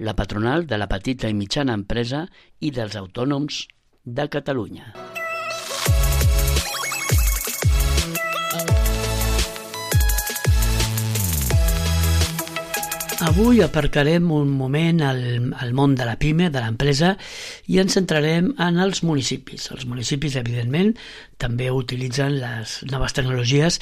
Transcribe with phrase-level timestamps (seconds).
[0.00, 2.24] la patronal de la petita i mitjana empresa
[2.64, 3.66] i dels autònoms
[4.04, 4.94] de Catalunya.
[13.20, 15.18] Avui aparcarem un moment al,
[15.60, 17.10] al món de la PIME, de l'empresa,
[17.68, 19.66] i ens centrarem en els municipis.
[19.74, 20.94] Els municipis, evidentment,
[21.36, 23.76] també utilitzen les noves tecnologies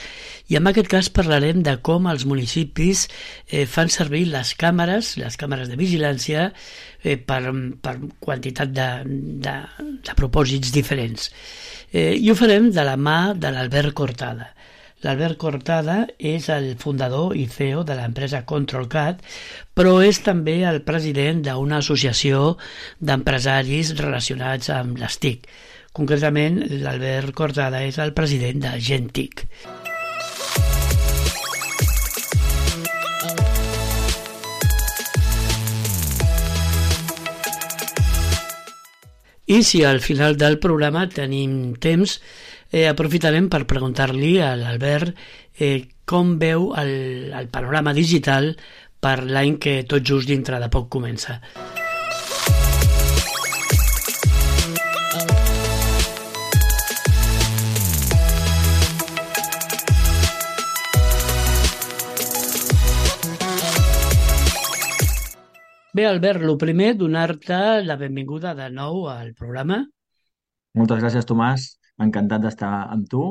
[0.50, 5.38] i en aquest cas parlarem de com els municipis eh, fan servir les càmeres, les
[5.38, 6.48] càmeres de vigilància,
[7.04, 7.40] eh, per,
[7.78, 8.90] per quantitat de,
[9.46, 9.56] de,
[10.02, 11.30] de propòsits diferents.
[11.92, 14.50] Eh, I ho farem de la mà de l'Albert Cortada.
[15.06, 19.20] L'Albert Cortada és el fundador i CEO de l'empresa ControlCat,
[19.78, 22.56] però és també el president d'una associació
[22.98, 25.46] d'empresaris relacionats amb les TIC.
[25.94, 29.46] Concretament, l'Albert Cortada és el president de Gentic.
[39.48, 42.18] I si al final del programa tenim temps,
[42.70, 45.14] eh, aprofitarem per preguntar-li a l'Albert
[45.58, 48.54] eh, com veu el, el panorama digital
[49.00, 51.40] per l'any que tot just dintre de poc comença.
[65.98, 69.80] Bé, Albert, el primer, donar-te la benvinguda de nou al programa.
[70.78, 71.77] Moltes gràcies, Tomàs.
[72.04, 73.22] Encantat d'estar amb tu.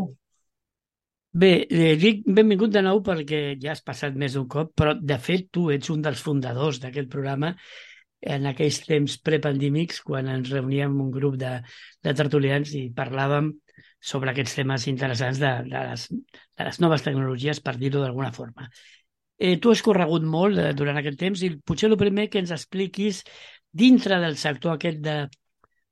[1.38, 5.18] Bé, eh, dic benvingut de nou perquè ja has passat més d'un cop, però de
[5.22, 7.54] fet tu ets un dels fundadors d'aquest programa
[8.36, 11.54] en aquells temps prepandèmics quan ens reuníem un grup de,
[12.04, 13.52] de tertulians i parlàvem
[14.00, 16.08] sobre aquests temes interessants de, de, les,
[16.58, 18.70] de les noves tecnologies, per dir-ho d'alguna forma.
[19.38, 22.54] Eh, tu has corregut molt eh, durant aquest temps i potser el primer que ens
[22.56, 23.22] expliquis
[23.70, 25.18] dintre del sector aquest de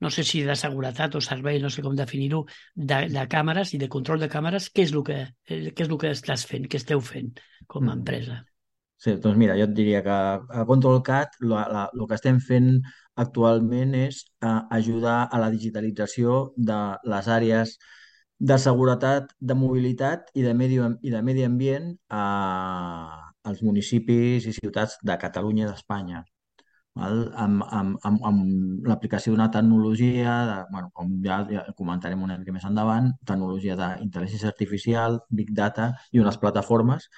[0.01, 2.45] no sé si de seguretat o servei, no sé com definir-ho,
[2.75, 5.89] de, de càmeres i de control de càmeres, què és el que, eh, què és
[5.89, 7.31] el que estàs fent, què esteu fent
[7.67, 7.99] com a Mm.
[7.99, 8.43] empresa?
[8.97, 12.69] Sí, doncs mira, jo et diria que a ControlCat el que estem fent
[13.23, 16.79] actualment és eh, ajudar a la digitalització de
[17.13, 17.77] les àrees
[18.39, 22.23] de seguretat, de mobilitat i de medi, i de medi ambient a,
[23.43, 26.23] als municipis i ciutats de Catalunya i d'Espanya.
[26.99, 27.21] Val?
[27.45, 32.55] Amb, amb, amb, amb l'aplicació d'una tecnologia, de, bueno, com ja, ja comentarem una mica
[32.55, 37.09] més endavant, tecnologia d'intel·ligència artificial, Big Data i unes plataformes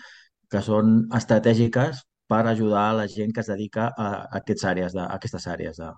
[0.51, 4.07] que són estratègiques per ajudar a la gent que es dedica a,
[4.39, 5.91] aquestes àrees de, a aquestes àrees de,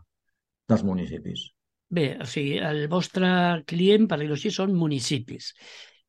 [0.69, 1.49] dels municipis.
[1.89, 3.29] Bé, o sigui, el vostre
[3.69, 5.53] client, per dir-ho així, són municipis.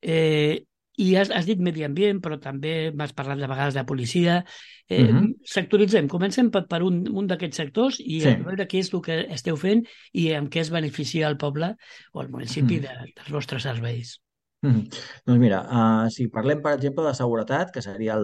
[0.01, 0.61] Eh,
[1.01, 4.45] I has, has dit medi ambient, però també m'has parlat de vegades de policia.
[4.89, 5.35] Eh, Mhm.
[5.47, 8.29] Sectoritzem, comencem per, per un, un d'aquests sectors i Sí.
[8.29, 11.77] a veure què és el que esteu fent i amb què es beneficia el poble
[12.13, 12.83] o el municipi Mhm.
[12.83, 14.19] de, dels vostres serveis.
[14.63, 14.91] Mm.
[15.25, 18.19] Doncs mira, uh, si parlem, per exemple, de seguretat, que seria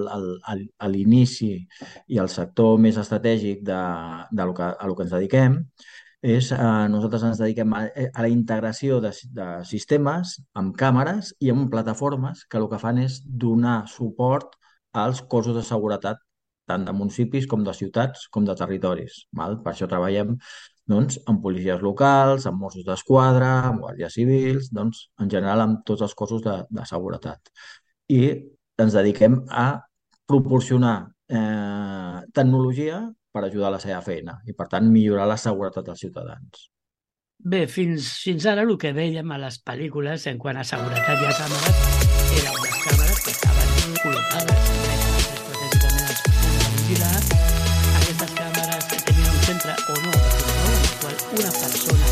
[0.86, 1.66] l'inici
[2.08, 3.78] i el sector més estratègic de,
[4.30, 5.56] de lo que, a lo que ens dediquem,
[6.24, 11.50] és, uh, nosaltres ens dediquem a, a la integració de, de sistemes amb càmeres i
[11.52, 14.56] amb plataformes que el que fan és donar suport
[14.96, 16.22] als cossos de seguretat
[16.66, 19.20] tant de municipis com de ciutats com de territoris.
[19.38, 19.60] Val?
[19.62, 20.34] Per això treballem
[20.90, 26.04] doncs, amb policies locals, amb Mossos d'Esquadra, amb guàrdies civils, doncs, en general amb tots
[26.06, 27.50] els cossos de, de seguretat.
[28.10, 28.22] I
[28.82, 29.66] ens dediquem a
[30.30, 30.96] proporcionar
[31.28, 33.00] eh, tecnologia
[33.36, 36.66] per ajudar a la seva feina i, per tant, millorar la seguretat dels ciutadans.
[37.36, 41.28] Bé, fins, fins ara el que veiem a les pel·lícules en quant a seguretat i
[41.28, 41.74] a càmeres
[42.40, 44.96] eren unes càmeres que estaven col·locades de.
[48.00, 49.46] Aquestes càmeres tenien un
[49.76, 52.06] o no en el qual una persona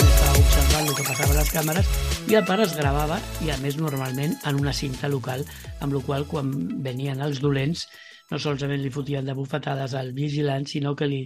[0.00, 1.90] estava observant que a les càmeres
[2.30, 5.44] i a part es gravava i a més normalment en una cinta local,
[5.80, 6.52] amb la qual quan
[6.86, 7.88] venien els dolents
[8.30, 11.24] no solament li fotien de bufetades al vigilant, sinó que li,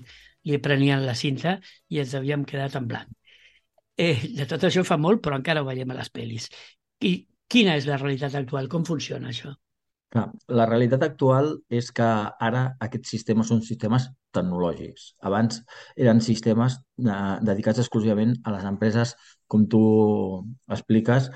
[0.49, 1.59] li prenien la cinta
[1.89, 3.13] i ens havíem quedat en blanc.
[3.97, 6.49] Eh, de tot això fa molt, però encara ho veiem a les pel·lis.
[7.05, 7.15] I
[7.51, 8.69] quina és la realitat actual?
[8.73, 9.55] Com funciona això?
[10.15, 12.07] La realitat actual és que
[12.49, 15.09] ara aquests sistemes són sistemes tecnològics.
[15.27, 15.59] Abans
[15.99, 17.17] eren sistemes eh,
[17.49, 19.17] dedicats exclusivament a les empreses,
[19.51, 19.83] com tu
[20.71, 21.27] expliques,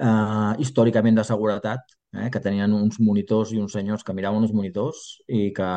[0.00, 4.52] eh, històricament de seguretat, eh, que tenien uns monitors i uns senyors que miraven uns
[4.52, 5.72] monitors i que,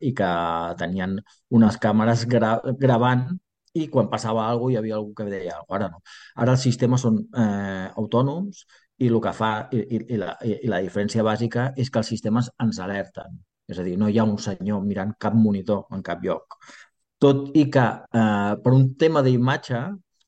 [0.00, 0.32] i que
[0.80, 1.16] tenien
[1.50, 3.28] unes càmeres gra gravant
[3.74, 6.02] i quan passava alguna cosa hi havia algú que deia Ara no.
[6.36, 8.66] Ara els sistemes són eh, autònoms
[8.98, 9.80] i el que fa, i,
[10.14, 13.38] i, la, i la diferència bàsica és que els sistemes ens alerten.
[13.68, 16.58] És a dir, no hi ha un senyor mirant cap monitor en cap lloc.
[17.22, 17.84] Tot i que
[18.20, 19.80] eh, per un tema d'imatge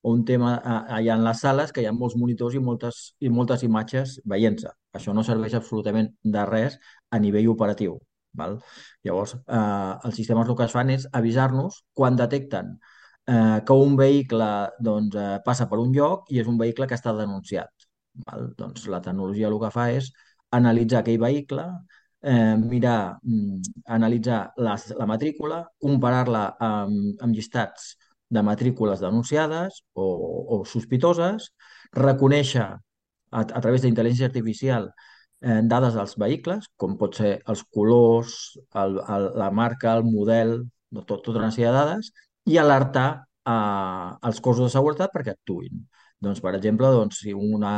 [0.03, 3.05] o un tema eh, allà en les sales que hi ha molts monitors i moltes,
[3.21, 4.73] i moltes imatges veient-se.
[4.99, 6.79] Això no serveix absolutament de res
[7.11, 7.99] a nivell operatiu.
[8.41, 8.58] Val?
[9.06, 12.75] Llavors, eh, els sistemes el que es fan és avisar-nos quan detecten
[13.26, 14.50] eh, que un vehicle
[14.88, 17.88] doncs, eh, passa per un lloc i és un vehicle que està denunciat.
[18.26, 18.49] Val?
[18.58, 20.11] Doncs la tecnologia el que fa és
[20.58, 21.67] analitzar aquell vehicle,
[22.23, 27.94] eh, mirar, mm, analitzar la, la matrícula, comparar-la amb, amb llistats
[28.31, 30.06] de matrícules denunciades o,
[30.58, 31.50] o sospitoses,
[31.93, 32.69] reconèixer
[33.35, 34.89] a, a través d'intel·ligència artificial
[35.45, 38.37] eh, dades dels vehicles, com pot ser els colors,
[38.83, 40.57] el, el, la marca, el model,
[41.03, 42.11] tot, tota una sèrie de dades,
[42.49, 45.85] i alertar eh, els cossos de seguretat perquè actuïn.
[46.25, 47.75] Doncs, per exemple, doncs, si, una,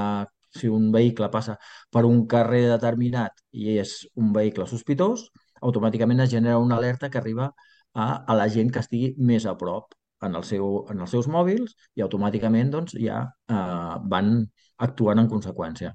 [0.54, 1.56] si un vehicle passa
[1.92, 5.26] per un carrer determinat i és un vehicle sospitós,
[5.66, 7.50] automàticament es genera una alerta que arriba
[7.94, 11.28] a, a la gent que estigui més a prop en, el seu, en els seus
[11.32, 14.36] mòbils i automàticament doncs, ja eh, van
[14.84, 15.92] actuant en conseqüència.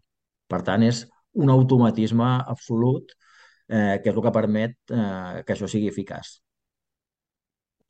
[0.51, 1.05] Per tant, és
[1.41, 6.39] un automatisme absolut eh, que és el que permet eh, que això sigui eficaç.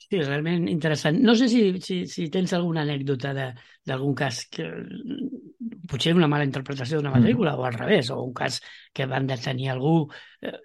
[0.01, 1.19] Sí, realment interessant.
[1.23, 4.67] No sé si, si, si tens alguna anècdota d'algun cas que
[5.91, 7.61] potser una mala interpretació d'una matrícula mm.
[7.61, 8.59] o al revés, o un cas
[8.93, 9.95] que van detenir algú.
[10.41, 10.57] Eh,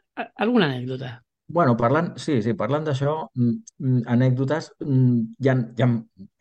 [0.42, 1.12] alguna anècdota?
[1.48, 5.88] Bueno, parlant, sí, sí, parlant d'això, mm, mm, anècdotes, hi ha, hi ha,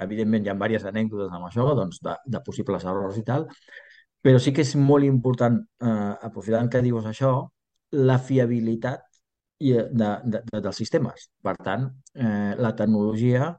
[0.06, 3.46] evidentment hi ha diverses anècdotes amb això, doncs, de, de possibles errors i tal,
[4.26, 7.36] però sí que és molt important, eh, aprofitant que dius això,
[8.10, 9.06] la fiabilitat
[9.60, 11.30] i eh, de, de, de, dels sistemes.
[11.46, 11.86] Per tant,
[12.16, 13.52] eh, la tecnologia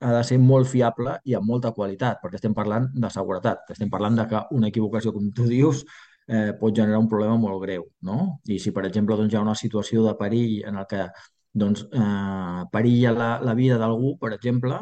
[0.00, 3.92] ha de ser molt fiable i amb molta qualitat, perquè estem parlant de seguretat, estem
[3.92, 5.84] parlant de que una equivocació, com tu dius,
[6.28, 8.18] eh, pot generar un problema molt greu, no?
[8.48, 11.06] I si, per exemple, doncs, hi ha una situació de perill en el que
[11.52, 14.80] doncs, eh, perilla la, la vida d'algú, per exemple,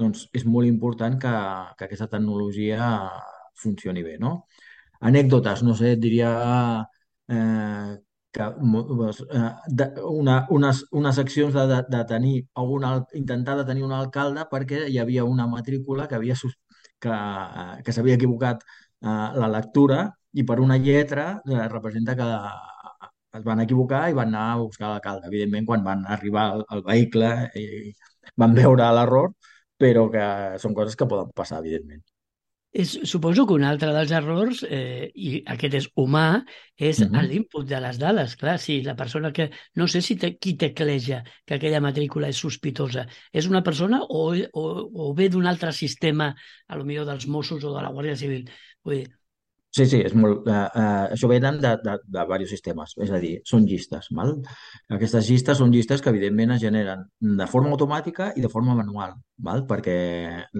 [0.00, 1.34] doncs és molt important que,
[1.78, 2.88] que aquesta tecnologia
[3.60, 4.34] funcioni bé, no?
[5.04, 6.30] Anècdotes, no sé, diria
[7.28, 7.96] eh,
[8.34, 14.46] que eh, una, unes, unes accions de, de, de tenir algun, intentar detenir un alcalde
[14.50, 16.34] perquè hi havia una matrícula que havia
[17.04, 17.18] que,
[17.84, 19.98] que s'havia equivocat eh, la lectura
[20.32, 22.28] i per una lletra eh, representa que
[23.38, 25.28] es van equivocar i van anar a buscar l'alcalde.
[25.30, 27.30] Evidentment, quan van arribar al, al vehicle
[27.60, 27.66] i
[28.42, 29.32] van veure l'error,
[29.84, 30.26] però que
[30.64, 32.02] són coses que poden passar, evidentment.
[32.74, 36.42] És, suposo que un altre dels errors, eh, i aquest és humà,
[36.74, 37.22] és uh -huh.
[37.28, 38.34] l'input de les dades.
[38.36, 39.50] Clar, si la persona que...
[39.74, 43.06] No sé si te, qui tecleja que aquella matrícula és sospitosa.
[43.32, 46.34] És una persona o, o, o ve d'un altre sistema,
[46.66, 48.50] a lo millor dels Mossos o de la Guàrdia Civil?
[48.82, 49.08] Vull dir,
[49.74, 53.18] Sí, sí, és molt, eh, eh, això venen de, de, de diversos sistemes, és a
[53.22, 54.06] dir, són llistes.
[54.14, 54.36] Val?
[54.96, 57.02] Aquestes llistes són llistes que evidentment es generen
[57.40, 59.16] de forma automàtica i de forma manual,
[59.48, 59.64] val?
[59.66, 59.96] perquè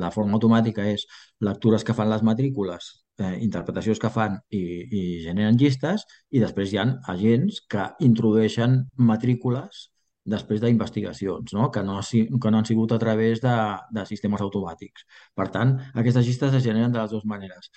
[0.02, 1.06] la forma automàtica és
[1.46, 2.90] lectures que fan les matrícules,
[3.22, 8.80] eh, interpretacions que fan i, i generen llistes, i després hi ha agents que introdueixen
[8.98, 9.88] matrícules
[10.26, 11.70] després d'investigacions, no?
[11.70, 13.58] Que, no, que no han sigut a través de,
[13.94, 15.06] de sistemes automàtics.
[15.38, 17.70] Per tant, aquestes llistes es generen de les dues maneres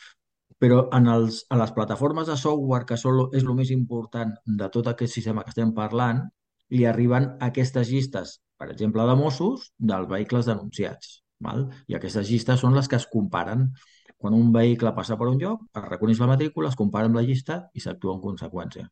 [0.61, 4.69] però en els, a les plataformes de software, que són, és el més important de
[4.73, 6.23] tot aquest sistema que estem parlant,
[6.73, 11.21] li arriben aquestes llistes, per exemple, de Mossos, dels vehicles denunciats.
[11.43, 11.67] Val?
[11.87, 13.67] I aquestes llistes són les que es comparen.
[14.17, 17.25] Quan un vehicle passa per un lloc, es reconeix la matrícula, es compara amb la
[17.27, 18.87] llista i s'actua en conseqüència.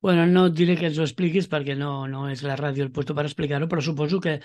[0.00, 2.92] Bueno, no et diré que ens ho expliquis perquè no, no és la ràdio el
[2.94, 4.36] puesto per explicar-ho, però suposo que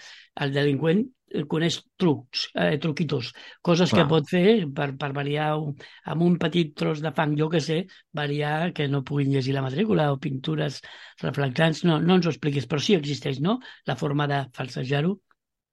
[0.42, 1.04] el delinqüent
[1.50, 3.32] coneix trucs, eh, truquitos,
[3.62, 4.02] coses Clar.
[4.02, 5.76] que pot fer per, per variar un,
[6.10, 7.84] amb un petit tros de fang, jo que sé,
[8.14, 10.82] variar que no puguin llegir la matrícula o pintures
[11.22, 11.84] reflectants.
[11.86, 15.16] No, no ens ho expliquis, però sí existeix, no?, la forma de falsejar-ho.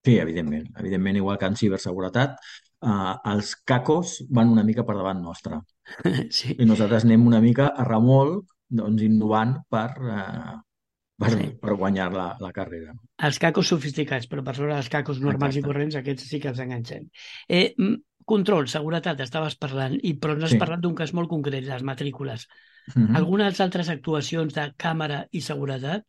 [0.04, 0.70] Sí, evidentment.
[0.80, 2.38] Evidentment, igual que en ciberseguretat,
[2.84, 5.60] eh, els cacos van una mica per davant nostra.
[6.36, 6.56] sí.
[6.56, 10.58] I nosaltres anem una mica a remolc doncs, innovant per, eh,
[11.20, 11.48] per, sí.
[11.60, 12.94] per guanyar la, la carrera.
[13.28, 15.64] Els cacos sofisticats, però per sobre dels cacos normals Exacte.
[15.64, 17.08] i corrents, aquests sí que els enganxem.
[17.48, 17.74] Eh,
[18.30, 20.60] control, seguretat, estaves parlant, i però no has sí.
[20.60, 22.46] parlat d'un cas molt concret, les matrícules.
[22.94, 23.16] Mhm.
[23.18, 26.06] Algunes altres actuacions de càmera i seguretat?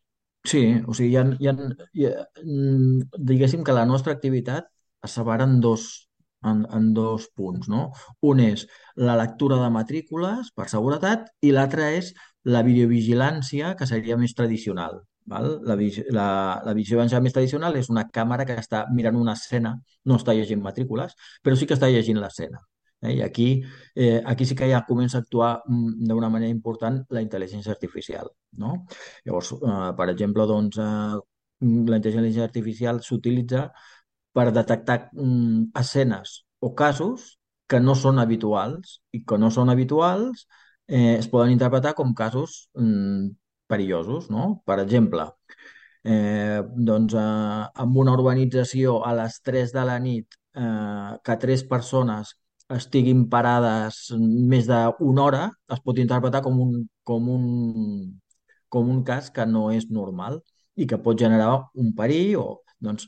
[0.48, 1.56] Sí, o sigui, hi ha, hi ha,
[1.94, 4.66] hi ha, mm, diguéssim que la nostra activitat
[5.02, 6.08] es separa en dos,
[6.50, 7.90] en, en dos punts, no?
[8.32, 12.12] Un és la lectura de matrícules per seguretat i l'altre és
[12.44, 15.00] la videovigilància, que seria més tradicional.
[15.32, 15.48] Val?
[15.68, 15.76] La,
[16.10, 16.28] la,
[16.66, 20.62] la vigilància més tradicional és una càmera que està mirant una escena, no està llegint
[20.62, 22.62] matrícules, però sí que està llegint l'escena.
[23.02, 23.16] Eh?
[23.18, 23.62] I aquí,
[23.94, 28.30] eh, aquí sí que ja comença a actuar mm, d'una manera important la intel·ligència artificial.
[28.58, 28.86] No?
[29.26, 31.20] Llavors, eh, per exemple, doncs, eh,
[31.62, 33.68] la intel·ligència artificial s'utilitza
[34.32, 40.46] per detectar mm, escenes o casos que no són habituals i que no són habituals
[40.88, 43.30] eh, es poden interpretar com casos mm,
[43.72, 44.62] perillosos, no?
[44.68, 45.28] Per exemple,
[46.04, 46.60] eh,
[46.90, 52.36] doncs, eh, en una urbanització a les 3 de la nit eh, que tres persones
[52.72, 54.00] estiguin parades
[54.52, 55.42] més d'una hora
[55.76, 57.46] es pot interpretar com un, com un,
[58.72, 60.40] com un cas que no és normal
[60.76, 62.46] i que pot generar un perill o
[62.82, 63.06] doncs,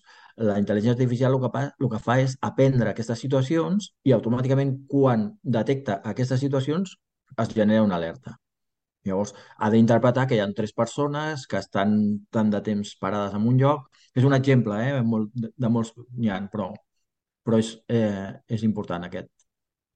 [0.51, 5.29] la intel·ligència artificial el que, el que fa és aprendre aquestes situacions i automàticament quan
[5.59, 6.97] detecta aquestes situacions
[7.43, 8.39] es genera una alerta.
[9.05, 11.97] Llavors, ha d'interpretar que hi ha tres persones que estan
[12.33, 13.91] tant de temps parades en un lloc.
[14.17, 15.03] És un exemple, eh?
[15.05, 16.71] Molt, de, de molts n'hi ha, però,
[17.45, 19.29] però és, eh, és important aquest.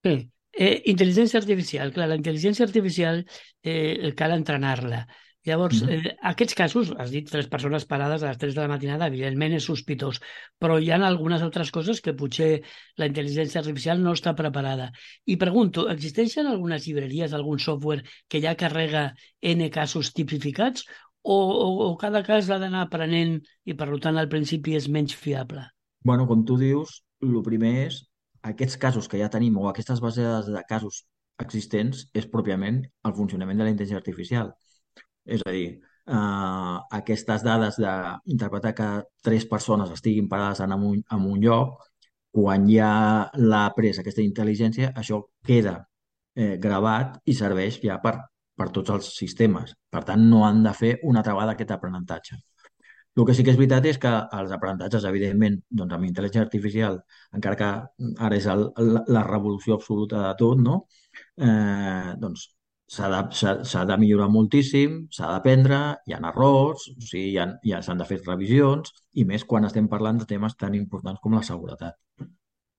[0.04, 0.18] Sí.
[0.58, 3.20] Eh, intel·ligència artificial, clar, la intel·ligència artificial
[3.62, 5.04] eh, cal entrenar-la.
[5.48, 9.08] Llavors, eh, aquests casos, has dit tres persones parades a les 3 de la matinada,
[9.08, 10.20] evidentment és sospitós,
[10.60, 12.50] però hi ha algunes altres coses que potser
[13.00, 14.90] la intel·ligència artificial no està preparada.
[15.24, 19.08] I pregunto, existeixen algunes llibreries, algun software que ja carrega
[19.40, 20.84] N casos tipificats
[21.22, 25.16] o, o, o cada cas l'ha d'anar aprenent i per tant al principi és menys
[25.16, 25.64] fiable?
[26.04, 28.02] Bueno, com tu dius, el primer és
[28.48, 31.04] aquests casos que ja tenim o aquestes bases de casos
[31.42, 34.52] existents és pròpiament el funcionament de la intel·ligència artificial.
[35.36, 35.66] És a dir,
[36.16, 38.88] eh, aquestes dades d'interpretar que
[39.22, 41.84] tres persones estiguin parades en un, en un lloc,
[42.38, 42.90] quan ja
[43.34, 45.78] l'ha pres aquesta intel·ligència, això queda
[46.36, 48.14] eh, gravat i serveix ja per,
[48.58, 49.74] per tots els sistemes.
[49.90, 52.38] Per tant, no han de fer una altra vegada aquest aprenentatge.
[53.18, 57.00] El que sí que és veritat és que els aprenentatges, evidentment, doncs amb intel·ligència artificial,
[57.34, 57.70] encara que
[58.26, 60.76] ara és el, la, la revolució absoluta de tot, no?
[61.42, 62.44] eh, doncs
[62.88, 65.78] s'ha de, de millorar moltíssim, s'ha d'aprendre,
[66.08, 69.68] hi ha errors, o sigui, hi ha, ha, s'han de fer revisions, i més quan
[69.68, 71.98] estem parlant de temes tan importants com la seguretat.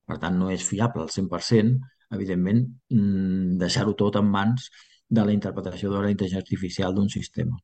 [0.09, 1.77] Per tant, no és fiable al 100%,
[2.17, 4.69] evidentment, mm, deixar-ho tot en mans
[5.09, 7.59] de la interpretació de la intel·ligència artificial d'un sistema.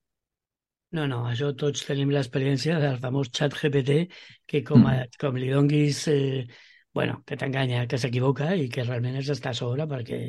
[0.96, 4.06] No, no, això tots tenim l'experiència del famós xat GPT
[4.48, 6.46] que com, a, com li donguis, eh,
[6.96, 10.20] bueno, que t'enganya, que s'equivoca i que realment és estar a sobre perquè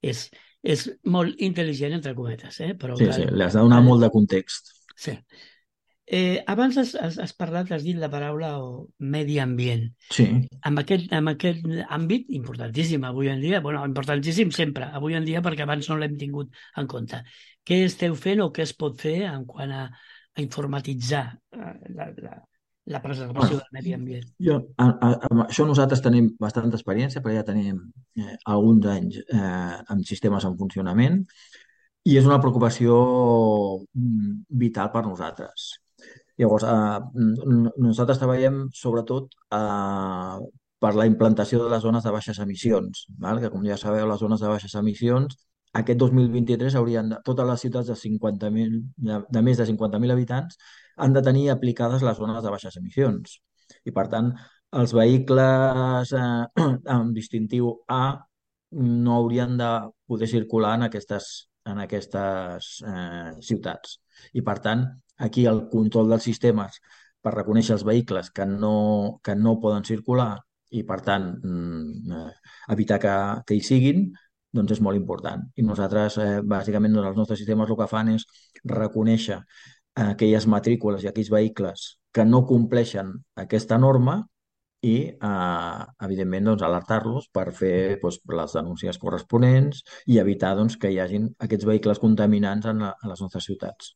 [0.00, 0.28] és,
[0.64, 2.72] és molt intel·ligent, entre cometes, eh?
[2.80, 4.72] però Sí, cal, sí, li has de donar cal- molt de context.
[4.96, 5.18] Sí.
[6.06, 9.86] Eh, abans has, has, has parlat, has dit la paraula o medi ambient.
[10.12, 10.26] Sí,
[10.68, 11.64] Amb aquest, amb aquest
[11.96, 16.16] àmbit, importantíssim avui en dia, bueno, importantíssim sempre, avui en dia perquè abans no l'hem
[16.20, 17.22] tingut en compte.
[17.64, 19.86] Què esteu fent o què es pot fer en quant a,
[20.36, 21.24] a informatitzar
[21.56, 22.36] eh, la, la,
[22.92, 24.24] la preservació del medi ambient?
[24.46, 27.78] jo, a, a, amb això nosaltres tenim bastanta experiència, perquè ja tenim
[28.20, 31.22] eh, alguns anys eh, amb sistemes en funcionament
[32.04, 32.98] i és una preocupació
[33.94, 35.70] mm, vital per nosaltres.
[36.40, 37.24] Llavors, eh,
[37.80, 40.44] nosaltres treballem sobretot eh,
[40.84, 43.40] per la implantació de les zones de baixes emissions, val?
[43.40, 45.38] que com ja sabeu, les zones de baixes emissions
[45.80, 48.74] aquest 2023 haurien de, totes les ciutats de 50.000
[49.08, 50.58] de, de més de 50.000 habitants
[51.04, 53.38] han de tenir aplicades les zones de baixes emissions.
[53.88, 54.30] I per tant,
[54.80, 56.64] els vehicles eh,
[56.96, 58.04] amb distintiu A
[58.74, 59.70] no haurien de
[60.06, 61.30] poder circular en aquestes,
[61.70, 63.98] en aquestes eh, ciutats.
[64.34, 64.86] I per tant,
[65.26, 66.80] aquí el control dels sistemes
[67.22, 70.34] per reconèixer els vehicles que no, que no poden circular
[70.74, 73.14] i, per tant, mm, eh, evitar que,
[73.46, 74.08] que hi siguin,
[74.54, 75.42] doncs és molt important.
[75.56, 78.26] I nosaltres, eh, bàsicament, doncs, els nostres sistemes el que fan és
[78.74, 79.40] reconèixer
[80.04, 83.12] aquelles matrícules i aquells vehicles que no compleixen
[83.44, 84.20] aquesta norma
[84.84, 84.96] i,
[85.30, 91.00] eh, evidentment, doncs, alertar-los per fer doncs, les denúncies corresponents i evitar doncs, que hi
[91.02, 93.94] hagin aquests vehicles contaminants en, la, en les nostres ciutats.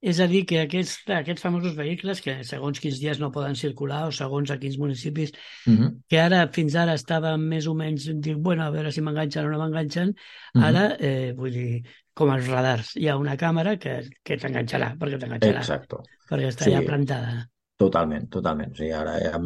[0.00, 4.04] És a dir, que aquests, aquests famosos vehicles que segons quins dies no poden circular
[4.06, 5.32] o segons a quins municipis
[5.66, 5.88] Uh -huh.
[6.08, 9.50] que ara fins ara estaven més o menys dic, bueno, a veure si m'enganxen o
[9.50, 10.14] no m'enganxen,
[10.54, 10.62] Mhm.
[10.62, 11.82] ara, eh, vull dir,
[12.14, 15.62] com els radars, hi ha una càmera que, que t'enganxarà, perquè t'enganxarà,
[16.30, 16.70] perquè està Sí.
[16.70, 17.48] ja plantada.
[17.76, 18.72] Totalment, totalment.
[18.72, 19.40] O sigui, ara hi ha,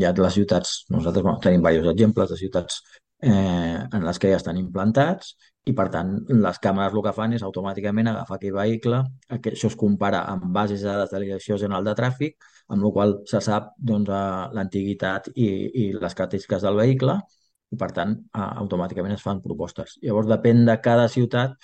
[0.00, 2.82] hi ha les ciutats, nosaltres bueno, tenim diversos exemples de ciutats
[3.24, 7.36] eh, en les que ja estan implantats i, per tant, les càmeres el que fan
[7.36, 9.00] és automàticament agafar aquell vehicle,
[9.40, 12.36] que això es compara amb bases de dades de Direcció General de Tràfic,
[12.68, 14.12] amb la qual se sap doncs,
[14.56, 15.48] l'antiguitat i,
[15.84, 17.16] i les característiques del vehicle
[17.72, 18.12] i, per tant,
[18.44, 19.96] automàticament es fan propostes.
[20.04, 21.56] Llavors, depèn de cada ciutat,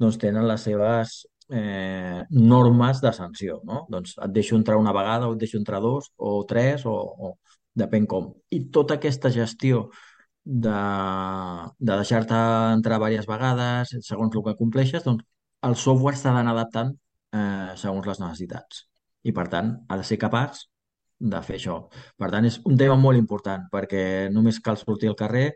[0.00, 1.16] doncs tenen les seves
[1.50, 3.82] eh, normes de sanció, no?
[3.90, 7.34] Doncs et deixo entrar una vegada o et deixo entrar dos o tres o, o
[7.74, 8.30] depèn com.
[8.54, 9.88] I tota aquesta gestió
[10.44, 10.78] de,
[11.78, 12.38] de deixar-te
[12.74, 15.24] entrar diverses vegades segons el que compleixes, doncs
[15.68, 16.94] el software s'ha d'anar adaptant
[17.36, 18.86] eh, segons les necessitats.
[19.22, 20.64] I, per tant, ha de ser capaç
[21.20, 21.76] de fer això.
[22.16, 25.50] Per tant, és un tema molt important perquè només cal sortir al carrer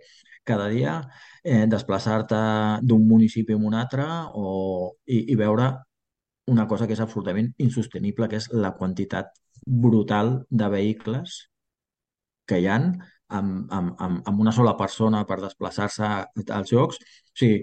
[0.45, 0.99] cada dia,
[1.43, 2.37] eh, desplaçar-te
[2.85, 4.05] d'un municipi a un altre
[4.37, 5.71] o, i, i veure
[6.53, 9.33] una cosa que és absolutament insostenible, que és la quantitat
[9.65, 11.39] brutal de vehicles
[12.45, 12.91] que hi han
[13.41, 16.13] amb, amb, amb, amb una sola persona per desplaçar-se
[16.59, 17.03] als jocs.
[17.35, 17.61] O sigui,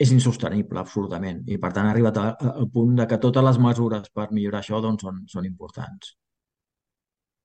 [0.00, 1.42] és insostenible, absolutament.
[1.46, 4.80] I, per tant, ha arribat al punt de que totes les mesures per millorar això
[4.82, 6.14] doncs, són, són importants.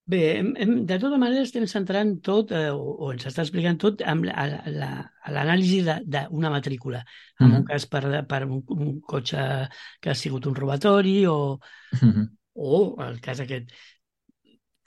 [0.10, 3.78] Bé, hem, hem, de tota manera estem centrant tot, eh, o, o ens està explicant
[3.84, 7.04] tot, amb l'anàlisi d'una matrícula.
[7.38, 7.60] En mm -hmm.
[7.60, 9.70] un cas per, per un, un cotxe
[10.02, 11.60] que ha sigut un robatori o,
[12.02, 12.26] mm -hmm.
[12.54, 13.70] o el cas aquest.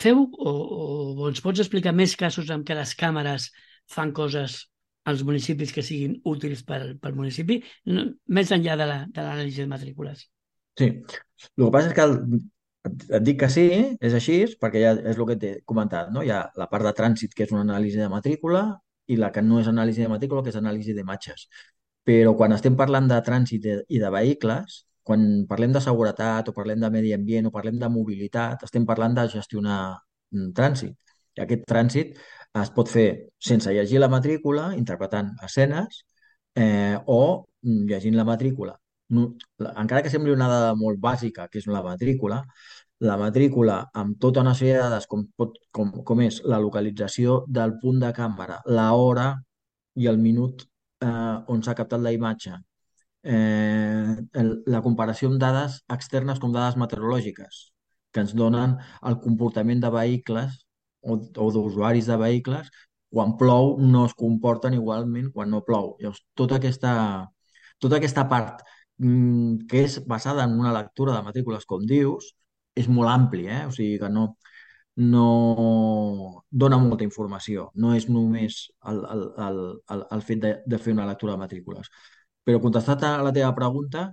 [0.03, 0.53] Feu o,
[1.23, 3.51] o ens pots explicar més casos en què les càmeres
[3.93, 4.63] fan coses
[5.11, 7.59] als municipis que siguin útils pel, pel municipi,
[7.91, 10.27] no, més enllà de l'anàlisi la, de, de matrícules?
[10.79, 10.89] Sí.
[11.59, 12.15] El que passa és que el,
[13.19, 13.67] et dic que sí,
[14.03, 16.23] és així, perquè ja és el que t'he comentat, no?
[16.23, 18.65] Hi ha la part de trànsit, que és una anàlisi de matrícula,
[19.11, 21.47] i la que no és anàlisi de matrícula, que és anàlisi d'imatges.
[22.07, 26.81] Però quan estem parlant de trànsit i de vehicles, quan parlem de seguretat o parlem
[26.81, 29.81] de medi ambient o parlem de mobilitat, estem parlant de gestionar
[30.39, 30.95] un trànsit.
[31.37, 32.19] I aquest trànsit
[32.63, 33.09] es pot fer
[33.41, 36.05] sense llegir la matrícula, interpretant escenes,
[36.55, 38.77] eh, o llegint la matrícula
[39.13, 39.27] no,
[39.77, 42.41] encara que sembli una dada molt bàsica, que és la matrícula,
[43.09, 47.43] la matrícula amb tota una sèrie de dades com, pot, com, com és la localització
[47.59, 49.29] del punt de càmera, la hora
[50.01, 50.65] i el minut
[51.05, 52.57] eh, on s'ha captat la imatge,
[53.25, 57.63] eh, el, la comparació amb dades externes com dades meteorològiques,
[58.13, 58.77] que ens donen
[59.09, 60.59] el comportament de vehicles
[61.03, 62.71] o, o d'usuaris de vehicles
[63.13, 65.97] quan plou no es comporten igualment quan no plou.
[66.01, 66.93] Llavors, tota aquesta,
[67.83, 68.63] tota aquesta part
[69.03, 72.29] Mm, que és basada en una lectura de matrícules, com dius,
[72.79, 73.63] és molt ampli, eh?
[73.67, 74.27] O sigui que no,
[75.13, 75.27] no
[76.51, 77.71] dona molta informació.
[77.75, 78.59] No és només
[78.93, 79.61] el, el, el,
[79.97, 81.91] el, el fet de, de fer una lectura de matrícules.
[82.45, 84.07] Però contestat a la teva pregunta,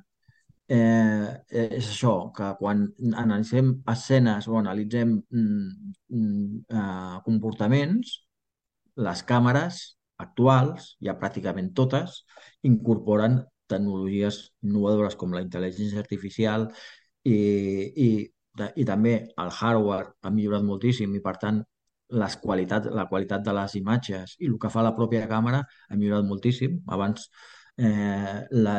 [0.70, 2.86] eh, és això, que quan
[3.24, 8.20] analitzem escenes o analitzem mm, mm, eh, comportaments,
[9.08, 9.82] les càmeres
[10.20, 12.24] actuals, ja pràcticament totes,
[12.70, 13.40] incorporen
[13.70, 16.68] tecnologies innovadores com la intel·ligència artificial
[17.24, 18.10] i, i,
[18.82, 19.14] i també
[19.44, 21.62] el hardware ha millorat moltíssim i per tant
[22.22, 25.98] les qualitats, la qualitat de les imatges i el que fa la pròpia càmera ha
[25.98, 26.80] millorat moltíssim.
[26.90, 27.28] Abans
[27.80, 28.76] eh, la,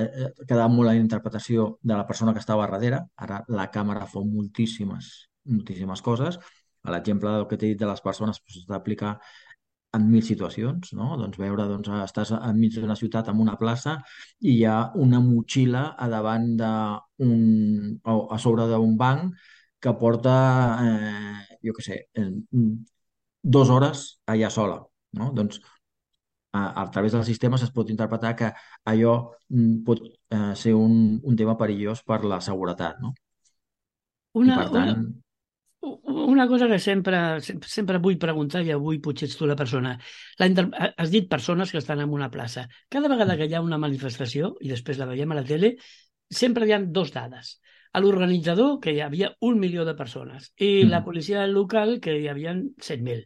[0.47, 5.11] quedava molt la interpretació de la persona que estava darrere, ara la càmera fa moltíssimes,
[5.51, 6.41] moltíssimes coses.
[6.95, 9.15] L'exemple del que t'he dit de les persones s'ha d'aplicar
[9.97, 11.17] en mil situacions, no?
[11.19, 13.97] Doncs veure, doncs, estàs enmig d'una ciutat amb una plaça
[14.41, 19.35] i hi ha una motxilla a davant d'un, o a sobre d'un banc
[19.83, 20.37] que porta,
[20.87, 22.31] eh, jo què sé, eh,
[23.43, 24.79] dues hores allà sola,
[25.19, 25.31] no?
[25.35, 25.61] Doncs
[26.53, 28.53] a, a través del sistema es pot interpretar que
[28.93, 29.15] allò
[29.49, 33.15] mm, pot eh, ser un, un tema perillós per la seguretat, no?
[34.39, 34.95] Una, I per tant...
[34.95, 35.19] Una
[35.81, 39.95] una cosa que sempre, sempre vull preguntar, i avui potser ets tu la persona.
[40.39, 40.67] La inter...
[40.97, 42.67] Has dit persones que estan en una plaça.
[42.89, 45.75] Cada vegada que hi ha una manifestació, i després la veiem a la tele,
[46.43, 47.59] sempre hi ha dos dades.
[47.93, 50.91] A l'organitzador, que hi havia un milió de persones, i mm.
[50.93, 53.25] la policia local, que hi havia 7.000.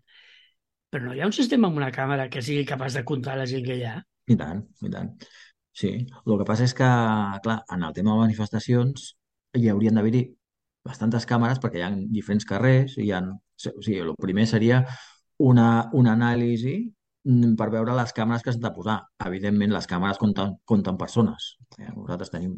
[0.94, 3.48] Però no hi ha un sistema amb una càmera que sigui capaç de comptar la
[3.50, 3.96] gent que hi ha?
[4.30, 5.08] I tant, i tant.
[5.74, 6.86] Sí, el que passa és que,
[7.42, 9.08] clar, en el tema de manifestacions
[9.58, 10.20] hi haurien d'haver-hi
[10.86, 14.84] bastantes càmeres perquè hi ha diferents carrers hi ha, o sigui, el primer seria
[15.42, 15.66] una,
[15.98, 16.76] una anàlisi
[17.58, 19.00] per veure les càmeres que s'han de posar.
[19.26, 21.54] Evidentment, les càmeres compten, compten persones.
[21.80, 22.54] Eh, nosaltres tenim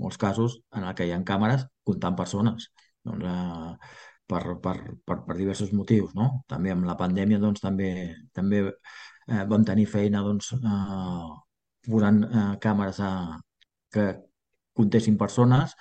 [0.00, 2.70] molts casos en que hi ha càmeres comptant persones.
[3.06, 3.96] Doncs, eh,
[4.30, 6.28] per, per, per, per diversos motius, no?
[6.50, 7.90] També amb la pandèmia, doncs, també,
[8.36, 11.28] també eh, vam tenir feina, doncs, eh,
[11.86, 13.12] posant eh, càmeres a,
[13.94, 14.08] que
[14.76, 15.76] comptessin persones,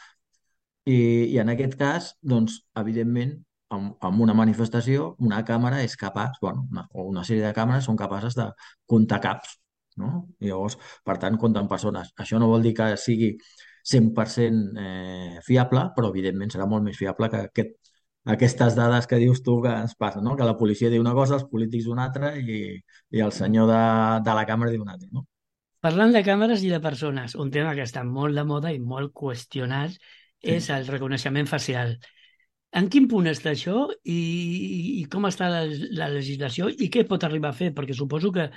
[0.85, 0.97] i,
[1.33, 3.35] i en aquest cas, doncs, evidentment,
[3.75, 7.89] amb, amb una manifestació, una càmera és capaç, bueno, una, o una sèrie de càmeres
[7.89, 8.49] són capaces de
[8.89, 9.57] comptar caps
[9.95, 10.09] No?
[10.43, 10.75] I llavors,
[11.07, 12.11] per tant, compten persones.
[12.19, 13.31] Això no vol dir que sigui
[13.91, 17.93] 100% eh, fiable, però evidentment serà molt més fiable que aquest,
[18.25, 20.35] aquestes dades que dius tu que ens passen, no?
[20.35, 22.59] que la policia diu una cosa, els polítics una altra i,
[23.11, 23.81] i el senyor de,
[24.25, 25.09] de la càmera diu una altra.
[25.11, 25.25] No?
[25.85, 29.13] Parlant de càmeres i de persones, un tema que està molt de moda i molt
[29.13, 29.97] qüestionat
[30.45, 30.51] Sí.
[30.57, 31.95] és el reconeixement facial.
[32.79, 33.85] En quin punt està això
[34.15, 34.17] i,
[35.01, 35.61] i com està la,
[35.99, 37.71] la legislació i què pot arribar a fer?
[37.77, 38.49] Perquè suposo que,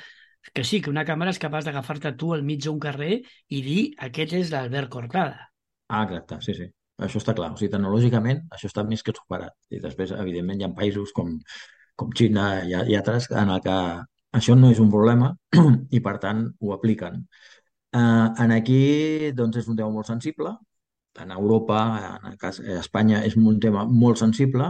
[0.52, 3.14] que sí, que una càmera és capaç d'agafar-te tu al mig d'un carrer
[3.48, 5.48] i dir aquest és l'Albert Cortada.
[5.88, 6.68] Ah, exacte, sí, sí.
[7.06, 7.52] Això està clar.
[7.54, 9.54] O sigui, tecnològicament, això està més que superat.
[9.70, 11.36] I després, evidentment, hi ha països com,
[11.98, 13.76] com Xina i, i altres en el que
[14.38, 15.30] això no és un problema
[15.96, 17.22] i, per tant, ho apliquen.
[17.94, 18.82] Uh, en aquí,
[19.36, 20.56] doncs, és un tema molt sensible.
[21.22, 21.78] En Europa,
[22.18, 24.68] en el cas, a Espanya, és un tema molt sensible.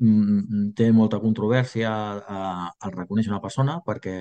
[0.00, 1.90] Mm, té molta controvèrsia
[2.20, 4.14] uh, el reconèixer una persona perquè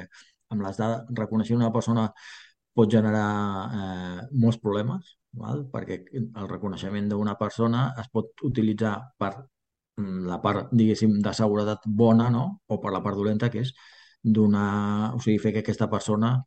[0.52, 2.10] amb les dades, reconèixer una persona
[2.76, 3.30] pot generar
[3.76, 5.66] eh, molts problemes, val?
[5.72, 9.34] perquè el reconeixement d'una persona es pot utilitzar per
[9.98, 12.46] mm, la part, diguéssim, de seguretat bona, no?
[12.68, 13.74] O per la part dolenta, que és
[14.24, 16.38] donar, o sigui, fer que aquesta persona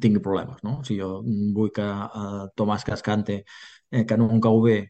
[0.00, 0.80] tingui problemes, no?
[0.84, 1.20] Si jo
[1.56, 3.42] vull que eh, Tomàs Cascante,
[3.90, 4.80] eh, que no em cau bé,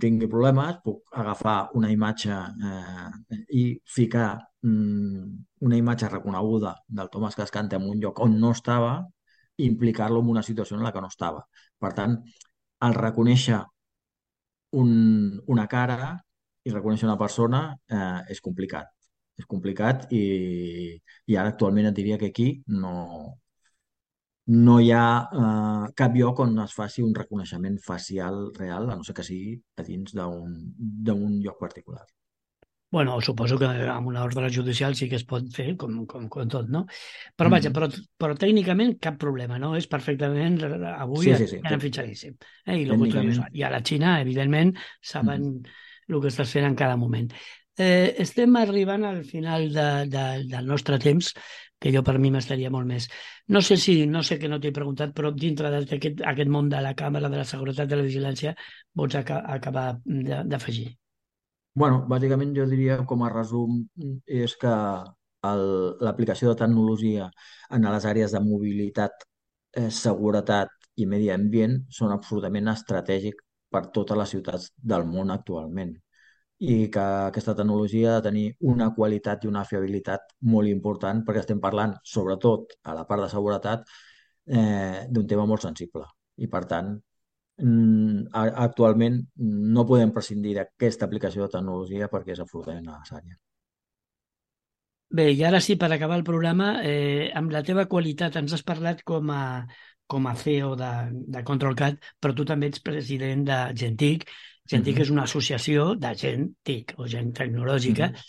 [0.00, 4.28] tingui problemes, puc agafar una imatge eh, i ficar
[4.64, 5.24] mm,
[5.68, 8.94] una imatge reconeguda del Tomàs Cascante en un lloc on no estava
[9.56, 11.44] i implicar-lo en una situació en la que no estava.
[11.78, 12.16] Per tant,
[12.86, 13.60] el reconèixer
[14.82, 14.90] un,
[15.54, 15.98] una cara
[16.64, 17.60] i reconèixer una persona
[17.98, 18.90] eh, és complicat.
[19.40, 20.24] És complicat i,
[21.32, 22.48] i ara actualment et diria que aquí
[22.82, 22.94] no,
[24.64, 25.04] no hi ha
[25.42, 29.58] eh, cap lloc on es faci un reconeixement facial real, a no ser que sigui
[29.80, 32.06] a dins d'un lloc particular.
[32.90, 36.48] Bueno, suposo que amb una ordre judicial sí que es pot fer, com, com, com
[36.50, 36.86] tot, no?
[37.38, 37.52] Però Mm.
[37.54, 37.86] vaja, però,
[38.18, 39.76] però tècnicament cap problema, no?
[39.76, 40.58] És perfectament,
[40.96, 41.78] avui Sí, sí, sí, sí.
[41.84, 42.34] fitxadíssim.
[42.66, 42.80] Eh?
[42.82, 43.46] I, Tècnicament.
[43.52, 46.14] I a la Xina, evidentment, saben Mm-hmm.
[46.16, 47.30] el que estàs fent en cada moment.
[47.78, 51.32] Eh, estem arribant al final de, de, del nostre temps,
[51.78, 53.06] que jo per mi m'estaria molt més.
[53.46, 56.80] No sé si, no sé que no t'he preguntat, però dintre d'aquest aquest món de
[56.82, 58.56] la càmera, de la seguretat, de la vigilància,
[58.92, 60.96] vols aca acabar de- d'afegir.
[61.74, 63.80] Bueno, bàsicament jo diria com a resum
[64.26, 64.72] és que
[66.06, 67.30] l'aplicació de tecnologia
[67.76, 69.24] en les àrees de mobilitat,
[69.76, 75.94] eh, seguretat i medi ambient són absolutament estratègics per totes les ciutats del món actualment
[76.60, 81.40] i que aquesta tecnologia ha de tenir una qualitat i una fiabilitat molt important perquè
[81.44, 83.86] estem parlant, sobretot a la part de seguretat,
[84.46, 86.04] eh, d'un tema molt sensible.
[86.36, 86.92] I per tant,
[87.60, 93.36] actualment no podem prescindir d'aquesta aplicació de tecnologia perquè és absolutament necessària.
[95.10, 98.62] Bé, i ara sí, per acabar el programa, eh, amb la teva qualitat ens has
[98.62, 99.66] parlat com a,
[100.06, 100.90] com a CEO de,
[101.34, 104.28] de ControlCat, però tu també ets president de Gentic.
[104.70, 105.02] Gentic Mhm.
[105.02, 108.12] és una associació de gent TIC o gent tecnològica.
[108.12, 108.28] Mhm.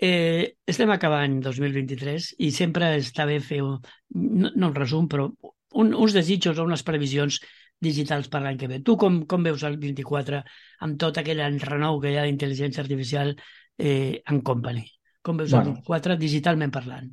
[0.00, 3.80] Eh, estem acabant 2023 i sempre està bé fer, un,
[4.14, 5.30] no, no un resum, però
[5.72, 7.40] un, uns desitjos o unes previsions
[7.80, 8.80] digitals per l'any que ve.
[8.84, 10.42] Tu com, com veus el 24
[10.86, 13.34] amb tot aquell enrenou que hi ha d'intel·ligència artificial
[13.78, 14.84] eh, en company?
[15.22, 15.78] Com veus el Bueno.
[15.78, 17.08] 24 digitalment parlant?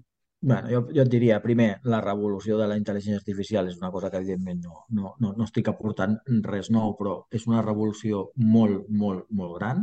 [0.45, 4.12] Bueno, jo, jo et diria, primer, la revolució de la intel·ligència artificial és una cosa
[4.13, 8.86] que evidentment no, no, no, no estic aportant res nou, però és una revolució molt,
[8.89, 9.82] molt, molt gran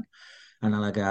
[0.62, 1.08] en la que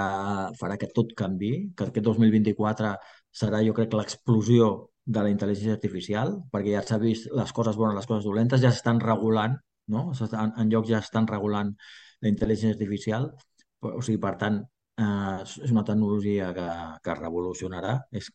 [0.56, 2.94] farà que tot canvi, que aquest 2024
[3.42, 4.70] serà, jo crec, l'explosió
[5.04, 8.70] de la intel·ligència artificial, perquè ja s'ha vist les coses bones, les coses dolentes, ja
[8.70, 9.56] s'estan regulant,
[9.88, 10.12] no?
[10.14, 11.74] S'estan- En llocs ja estan regulant
[12.20, 13.32] la intel·ligència artificial,
[13.80, 14.62] o sigui, per tant,
[14.98, 16.68] eh, és una tecnologia que,
[17.02, 17.98] que revolucionarà.
[18.12, 18.30] És,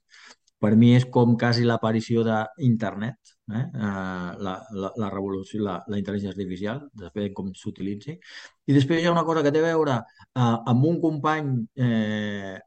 [0.59, 3.63] per mi és com quasi l'aparició d'internet, eh?
[3.77, 8.17] Uh, la, la, la revolució, la, la intel·ligència artificial, depèn com s'utilitzi.
[8.67, 12.57] I després hi ha una cosa que té a veure uh, amb un company eh,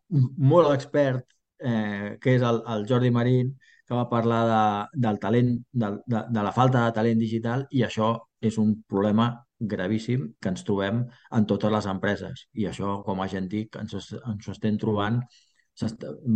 [0.53, 1.27] molt expert,
[1.59, 3.53] eh, que és el, el Jordi Marín,
[3.90, 4.64] que va parlar de,
[5.03, 5.48] del talent,
[5.83, 9.33] de, de, de la falta de talent digital, i això és un problema
[9.72, 11.03] gravíssim que ens trobem
[11.37, 12.44] en totes les empreses.
[12.55, 15.18] I això, com a gent TIC, ens, ens ho estem trobant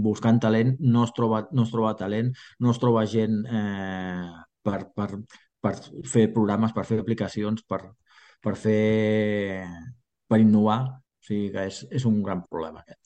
[0.08, 4.28] buscant talent, no es troba, no es troba talent, no es troba gent eh,
[4.66, 5.08] per, per,
[5.60, 5.74] per
[6.10, 7.80] fer programes, per fer aplicacions, per,
[8.42, 9.64] per fer
[10.26, 10.80] per innovar.
[11.24, 13.03] O sigui que és, és un gran problema aquest.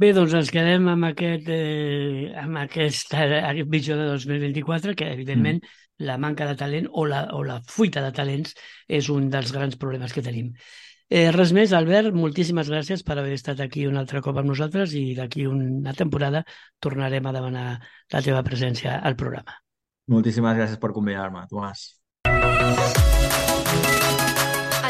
[0.00, 6.04] Bé, doncs ens quedem amb aquest, eh, amb aquest, aquest de 2024, que evidentment mm.
[6.08, 8.54] la manca de talent o la, o la fuita de talents
[8.88, 10.54] és un dels grans problemes que tenim.
[11.10, 14.94] Eh, res més, Albert, moltíssimes gràcies per haver estat aquí un altre cop amb nosaltres
[14.96, 16.46] i d'aquí una temporada
[16.80, 17.66] tornarem a demanar
[18.14, 19.58] la teva presència al programa.
[20.08, 21.84] Moltíssimes gràcies per convidar-me, Tomàs.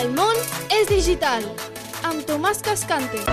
[0.05, 0.39] El món
[0.71, 1.51] és digital.
[2.07, 3.27] Amb Tomàs Cascante.